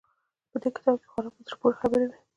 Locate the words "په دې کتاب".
0.51-0.97